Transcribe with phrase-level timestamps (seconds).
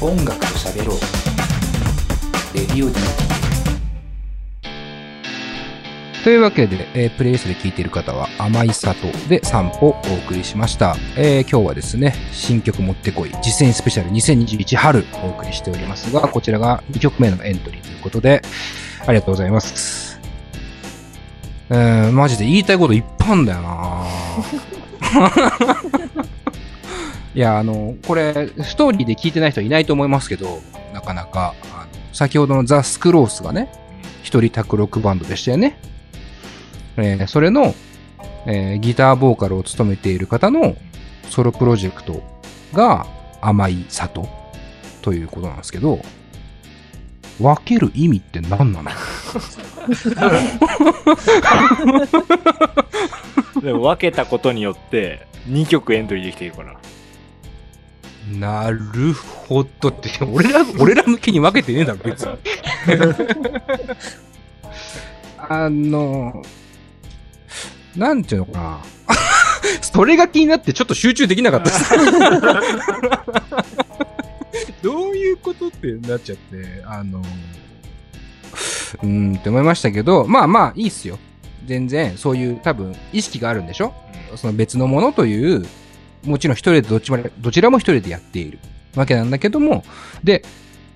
[0.00, 0.98] 音楽と喋ろう。
[2.54, 2.94] レディオ D
[6.22, 18.42] というわけで、えープレイリストで聴いている方は甘い里で散歩をお送りしました、えー今日はですね新曲持ってこい実践スペシャル2021春お送りしておりますがこちらが2曲目のエントリーということで
[19.06, 20.20] ありがとうございます。
[21.70, 24.04] えー、マジで言いたいこといっぱいあんだよな
[27.38, 30.60] いや、あの、これ、ストーリーで聞いてない人いないと思いますけど、
[30.92, 33.70] なかなか、あの先ほどのザ・スクロースがね、
[34.24, 35.78] 一人卓録バンドでしたよね。
[36.96, 37.76] えーそれの、
[38.44, 40.74] えーギターボーカルを務めている方の
[41.30, 42.24] ソロプロジェクト
[42.72, 43.06] が
[43.40, 44.28] 甘い里
[45.02, 46.00] ということなんですけど、
[47.40, 48.90] 分ける意味って何なの？
[53.62, 56.74] でも分けたことによって2曲エントリーできているから。
[58.32, 62.30] なるほどって、 俺ら、俺ら向けに分けてねえだろ、別に。
[65.48, 66.42] あの、
[67.96, 68.78] なんていうのかな。
[69.80, 71.70] それが気になってちょっと集中できなかった。
[74.82, 77.18] どういうことってなっちゃって、あの、
[79.02, 81.18] うーんって思いましたけど、まあまあいいっすよ。
[81.66, 83.92] 全然そういう多分意識があるんでしょ？
[84.36, 85.66] その別のものという、
[86.24, 88.58] もちろん一人でどっちも、どちらも一人でやっている。
[88.94, 89.84] わけなんだけども、
[90.24, 90.42] で、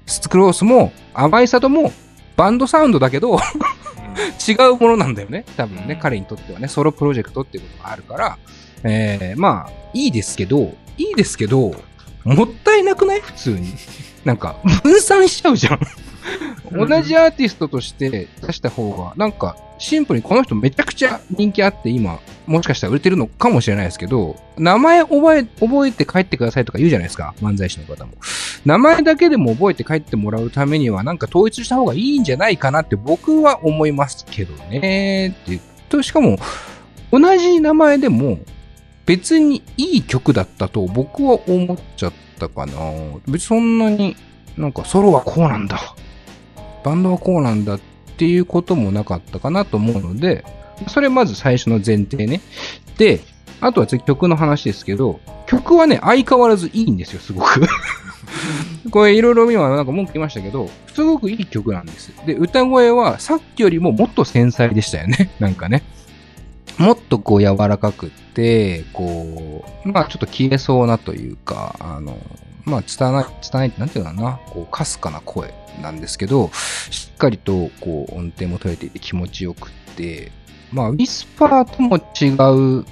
[0.07, 1.93] スクロースも甘い里も
[2.37, 3.39] バンドサウンドだけど、
[4.49, 5.45] 違うものなんだよね。
[5.57, 5.97] 多分ね、うん。
[6.01, 8.39] 彼にとってはね、ソロプロジェクトっていうことがあるから、
[8.83, 11.75] えー、まあ、いいですけど、いいですけど、
[12.25, 13.21] もったいなくない？
[13.21, 13.75] 普通に。
[14.25, 15.81] なんか、分散しちゃうじゃん。
[16.73, 28.13] 同じアーティストとして出した方が、なんか、シンプルにこの人めちゃくちゃ人気あって今、もしかしたら売れてるのかもしれないですけど、名前覚え、覚えて帰ってくださいとか言うじゃないですか、漫才師の方も。
[28.65, 35.29] 名前だけでも覚えて帰ってもらうためには、なんか統一した方がいいんじゃないかなって僕は思いますけどね。
[35.29, 36.39] ってと、しかも、
[37.11, 38.39] 同じ名前でも、
[39.07, 42.73] 別にいい曲だったと僕は思っちゃったかな。
[43.27, 44.17] 別にそんなに
[44.57, 45.79] なんかソロはこうなんだ。
[46.85, 47.81] バンドはこうなんだっ
[48.17, 50.45] ていうこともなかったかなと思うので、
[50.89, 52.41] それまず最初の前提ね。
[52.99, 53.21] で、
[53.61, 57.67] あとは次曲の話ですけど、曲はね、相変わらずいいんですよ、すごく。
[58.91, 62.13] これいろいろ今なんか文句言いましたけど、すごくいい曲なんです。
[62.27, 65.31] で、歌声はさっきよりももっと繊細でしたよね。
[65.41, 65.83] なんかね。
[66.79, 72.19] もっとこう柔らかくって、こう、まあちょっと消えそうなというか、あの、
[72.65, 76.51] まあ拙い、拙いってなんていうのかな、こう、かすかな声なんですけど、
[76.91, 80.33] しっかりとこう音程も取れていて気持ちよくって、
[80.73, 82.85] まあウィスパーとも違う、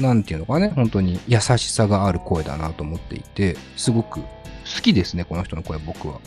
[0.00, 4.26] なんていうのかね、本当に優しさがある声だなと思っていて、すごく好
[4.82, 6.20] きですね、この人の声、僕は。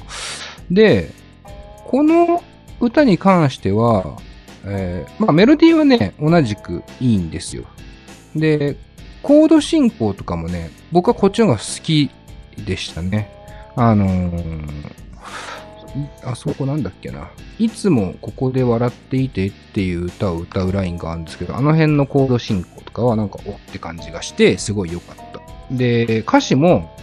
[0.70, 1.12] で、
[1.86, 2.44] この
[2.80, 4.18] 歌に関しては、
[4.66, 7.66] えーまあメロディーはね、同じくいいんですよ。
[8.36, 8.78] で、
[9.22, 12.12] コード進行とかもね、僕はこっちの方が好き
[12.66, 13.30] でしたね。
[13.76, 14.94] あのー
[16.24, 17.30] あそこなんだっけな。
[17.60, 25.76] いつもここで笑っていてっていう歌を歌うラインがあるんですけど、あの辺のコード進行とかはなんかおって感じがして、すごい良かった。
[25.76, 26.96] で、歌詞も、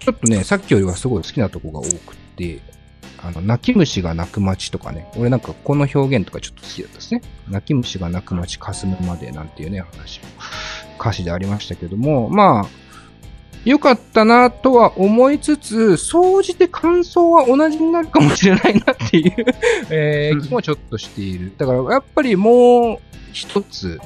[0.00, 2.60] ちょっとね、さっきよりはすごい好きなとこが多くて、
[3.22, 7.22] あの、泣き虫が泣く街とかね、俺なんかこの表現とかちょっと好きだったですね。
[7.48, 10.26] 泣き虫が泣く街霞むまでなんていうね、話も
[10.98, 12.87] 歌詞でありましたけども、まあ、
[13.64, 19.34] 良かったなとは思いつつ、総じて感想は同じになるかもしれないなっていう、
[19.90, 21.52] えー気もちょっとしている。
[21.58, 22.98] だからやっぱりもう
[23.32, 24.00] 一つ、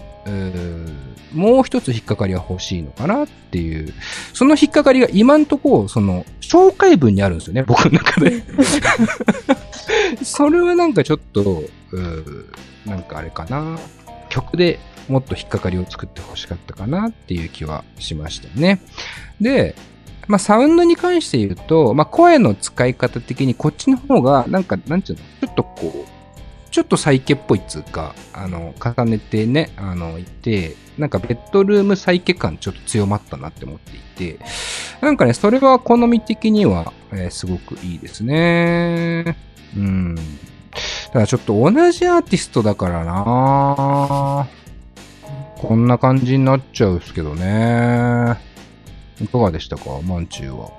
[1.32, 3.92] もう一つ引っかかりは欲しいのかなっていう。
[4.32, 8.42] その引っかかりが今んとこ、その、紹介文にあるんですよね、僕の中で。
[10.22, 11.62] それはなんかちょっと、
[12.86, 13.78] なんかあれかな。
[14.28, 18.80] 曲でもっと引っかかりを作って欲しかったかなっていう気はしましたね。
[19.40, 19.74] で、
[20.28, 34.00] まあ、サウンドに関して言うと、まあ、声の使い方的にこっちの方が、なんか、なんていうの、ちょっとこう、ちょっとサイケっぽいっつうか、あの、重ねてね、あの、いて、なんかベッドルームサイケ感ちょっと強まったなって思ってい
[34.34, 34.38] て、
[35.00, 39.36] なんかね、それは好み的には、えーすごくいいですね。
[39.76, 40.16] うん。
[41.12, 44.61] ただちょっと同じアーティストだからなぁ
[45.62, 48.36] こんな感じになっちゃうっすけどね。
[49.20, 50.00] いかがでしたか？
[50.02, 50.70] マンチューは。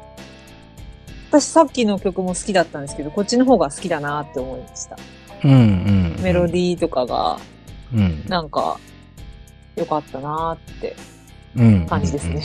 [1.29, 4.97] 私さっきの曲も好きだったんですけど、こっちの方が好きだなって思いました。
[5.45, 7.39] うんうん、メロディーとかが、
[7.93, 8.25] うん。
[8.27, 8.77] なんか、
[9.77, 10.95] 良かったなって。
[11.55, 11.85] うん。
[11.87, 12.43] 感じですね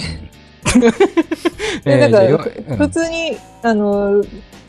[0.76, 0.80] うん。
[1.82, 2.44] でなんか、
[2.76, 4.22] 普通に、あの、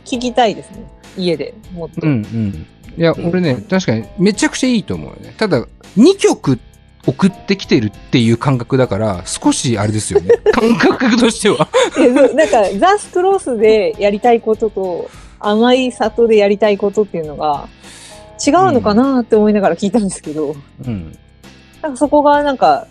[0.06, 0.78] 聞きたいですね。
[1.18, 2.02] 家でもっと。
[2.02, 2.66] うんうん。
[2.98, 5.36] いや、うん俺ね、確かにめちゃくちゃいいと思うよね。
[5.38, 5.66] ただ、
[5.98, 6.60] 2曲
[7.10, 10.30] 送ってきてるっていう感覚だから、少しあれですよね。
[10.54, 11.68] 感覚としては。
[12.36, 15.10] なんか、ザ・スクロースでやりたいことと、
[15.40, 17.68] 甘い里でやりたいことっていうのが、
[18.46, 21.18] 違うのかなって思いながら聞いたんですけど、うん。
[21.82, 22.88] なんかそこがなんか、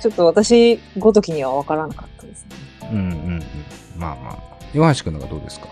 [0.00, 2.50] ちょっと私ごときには分からなかったですね。
[2.92, 3.42] うんうんうん。
[3.98, 4.36] まあまあ。
[4.74, 5.68] 岩橋くんのがどうですか？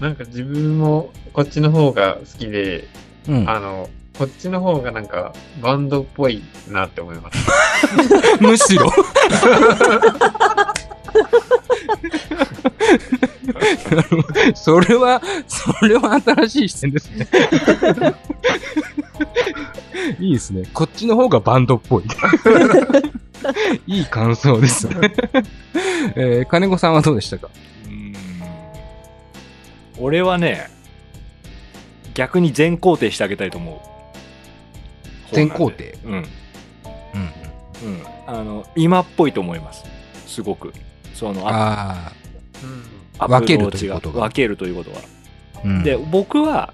[0.00, 2.88] なんか自分もこっちの方が好きで、
[3.28, 3.48] うん。
[3.48, 7.38] あの、こっちの方がなんかバンドっぽいなって思います。
[8.42, 8.90] むしろ？
[14.54, 17.26] それは、それは新しい視点ですね。
[20.20, 20.64] いいですね。
[20.72, 22.04] こっちの方がバンドっぽい。
[23.86, 25.12] いい感想ですね。
[26.16, 27.48] えー金子さんはどうでしたか？
[27.86, 28.14] うん
[29.98, 30.70] 俺はね、
[32.14, 33.99] 逆に全肯定してあげたいと思う。
[35.32, 36.12] 全肯定うん。
[36.12, 36.22] うん。
[36.22, 36.26] うん。
[38.26, 39.84] あの、今っぽいと思います。
[40.26, 40.72] すごく。
[41.14, 42.12] その、あ
[43.18, 44.98] あ分けるということが分けるということは。
[44.98, 45.60] あ。
[45.64, 46.72] うんで、僕は、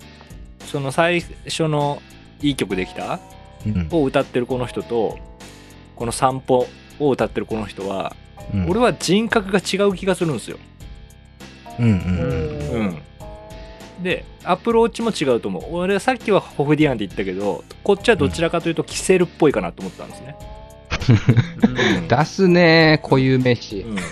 [0.66, 2.00] その最初の
[2.42, 3.20] いい曲できた？
[3.66, 5.18] うんを歌ってるこの人と、
[5.96, 6.66] この散歩
[7.00, 8.14] を歌ってるこの人は、
[8.54, 10.58] うん俺は人格が違う気がするんですよ。
[11.80, 12.82] うんうんう。
[12.82, 13.02] ん。
[14.02, 15.76] で、アプローチも違うと思う。
[15.76, 20.36] 俺はさっきはホフディアンって言ったけど、こっちはどちらかというとキセルっぽいかなと思ったんですね。
[22.00, 23.80] う ん出すね固有名詞。
[23.80, 23.96] うん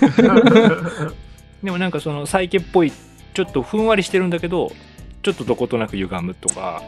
[1.63, 2.93] でもなんかそのサイケっぽい、
[3.33, 4.71] ちょっとふんわりしてるんだけど、
[5.23, 6.83] ちょっとどことなく歪むとか、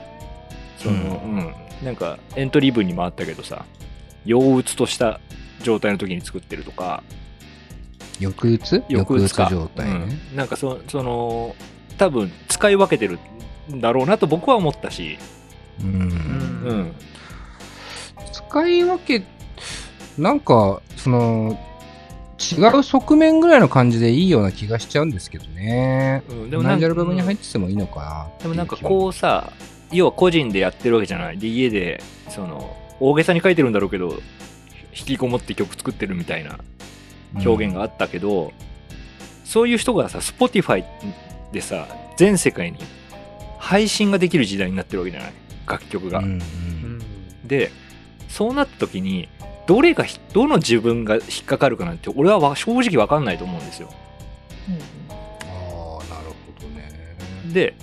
[0.76, 3.64] その、うん、なんかエントリー文にもあったけどさ、
[4.26, 5.18] 憂鬱とした
[5.62, 7.02] 状態の時に作ってるとか、
[8.20, 10.18] 抑うつ抑鬱か状態ね。
[10.30, 11.54] うんなんかそその
[11.98, 13.18] 多分使い分けてる
[13.72, 15.18] んだろうなと僕は思ったし、
[15.80, 15.90] うん。
[15.90, 15.94] う
[16.72, 16.92] ん。
[18.32, 19.22] 使い分け、
[20.18, 21.58] なんか、その、
[22.38, 26.22] 違う側面ぐらいの感じでいいような気がしちゃうんですけどね。
[26.28, 26.50] うん。
[26.50, 28.42] でもなん同じアルバムに入っててもいいのかな。
[28.42, 29.52] でもなんかこうさ
[29.90, 31.38] 要は個人でやってるわけじゃない。
[31.38, 34.20] で家でその大げさに書いてるんだろうけど
[34.92, 36.58] 引きこもって曲作ってるみたいな
[37.36, 38.52] うん表現があったけど、
[39.44, 40.84] そういう人がさ Spotify
[41.52, 42.78] でさ全世界に
[43.58, 45.32] 配信ができる時代になってるわけじゃない？
[45.66, 46.32] 楽曲が、うんうん。
[46.32, 47.02] うん
[47.46, 47.70] で
[48.28, 49.28] そうなった時に
[49.66, 53.88] どれがひどの自分が引っかかるかなんて俺はわ正直わかんないと思うんですよ。
[55.08, 57.16] ああ、なるほどね。
[57.52, 57.74] で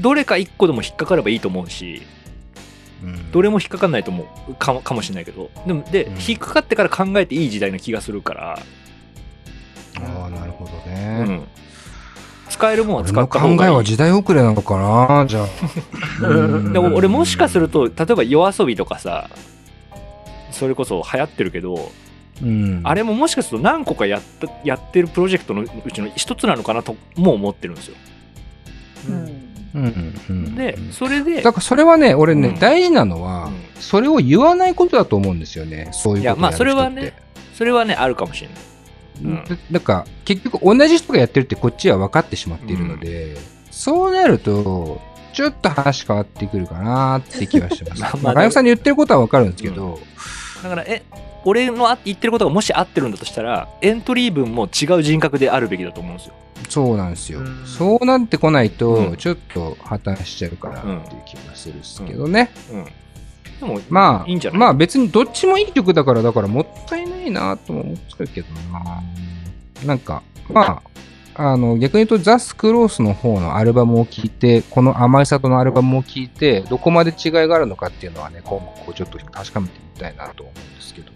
[0.00, 2.02] どれか一個でも引っかかればいいと思うし
[3.02, 3.30] うん。
[3.32, 4.54] どれも引っかかんないと思う。
[4.54, 5.50] かもかもしれないけど。
[5.66, 6.16] でもで、うん。
[6.20, 8.58] 引っかかってから考えていい時代な気がするから、
[9.96, 11.40] ああ、なるほどうね。
[12.62, 13.58] ん、使えるもんは使った方がいい。
[13.58, 15.44] 考えは時代遅れなのかなじゃ
[16.22, 16.26] あ。
[16.26, 19.28] う んでも俺もしかすると例えば夜遊びとかさ
[20.50, 21.90] それこそ流行ってるけど、
[22.42, 22.80] うん。
[22.84, 27.96] あれももしかすると何個かやったやってるプロジェクトのうちの一つなのかなとも思ってるんですよ。
[29.08, 29.14] うん。
[29.14, 29.34] うん。
[29.74, 30.14] うん。
[30.28, 30.54] うん。
[30.54, 32.58] でそれでだからそれはね、俺ね、うん。
[32.58, 33.52] 大事なのは、うん。
[33.80, 35.88] それを言わないことだと思うんですよね。
[35.92, 36.64] そういうことをいやまあやる人って。
[36.64, 37.14] それはね
[37.54, 38.56] それはねあるかもしれない
[39.20, 39.44] うん。
[39.44, 43.36] だだから、結局同じ人がやってるってこっちは分かってしまっているので、
[43.70, 45.00] そうなると、
[45.32, 48.00] ちょっと話変わってくるかなって気はします。
[48.00, 49.98] ま あまあ、さんに言ってることは分かるんですけど、
[50.62, 51.02] だからえ
[51.44, 56.34] 俺のあ言ってることがもし合ってるんだとしたらエントリー文も違う人格であるべきだと思うんですよ。
[56.68, 57.40] そうなんですよ。
[57.40, 57.64] うん。
[57.66, 59.16] そうなってこないと、うん。
[59.16, 62.50] ちょっと破綻しちゃうかなっていう気がするんですけどね。
[62.70, 62.86] うん
[63.62, 64.58] でもまあ、いいんじゃない？
[64.58, 69.02] まあ別にどっちもいい曲だから、だからもったいないなとも思っちゃうけどな。
[69.86, 70.82] なんか、ま
[71.36, 81.12] あ、あの、逆に言うとザ・スクロースの方のアルバムを聴いて、この甘い里のアルバムを聴いて、どこまで違いがあるのかっていうのはね、今後こうちょっと確かめてみたいなと思うんですけど。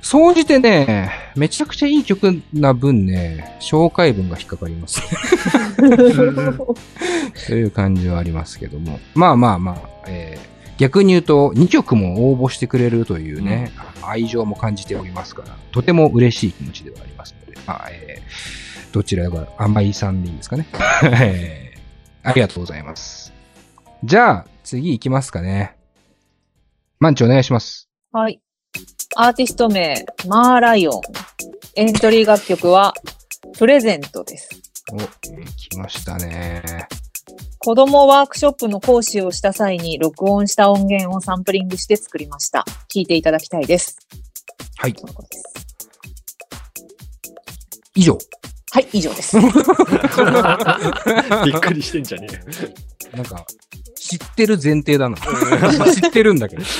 [0.00, 5.06] 総じてね、めちゃくちゃいい曲な分ね、紹介文が引っかかりますね。
[7.48, 9.00] という感じはありますけども。
[9.14, 18.62] まあまあまあ、えー逆に言うと2曲も応募してくれるというね、あの愛情も感じておりますから、とても嬉しい気持ちではありますので、まあえー
[18.92, 20.66] どちらが甘いさんでいいですかね。
[21.02, 21.72] え
[22.24, 23.32] ーありがとうございます。
[24.04, 25.76] じゃあ、次行きますかね。
[27.00, 27.88] マンチお願いします。
[28.12, 28.40] はい。
[29.16, 31.00] アーティスト名、マーライオン。
[31.74, 32.92] エントリー楽曲は、
[33.58, 34.50] プレゼントです。
[34.92, 36.86] お、来ましたね。
[37.58, 42.64] 子供ワークショップの講師をした際に録音した音源をサンプリングして作りました。
[42.88, 43.96] 聴いていただきたいです。
[44.76, 44.94] はい。
[47.94, 48.18] 以上。
[48.72, 49.36] はい、以上です。
[51.44, 52.26] びっくりしてんじゃね
[53.12, 53.16] え。
[53.16, 53.44] なんか、
[53.94, 55.16] 知ってる前提だな。
[55.94, 56.62] 知ってるんだけど。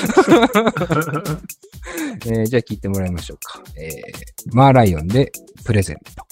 [2.25, 3.61] えーじゃあ聞いてもらいましょうか。
[3.77, 3.91] えー
[4.51, 5.31] マーライオンで
[5.63, 6.25] プレゼント。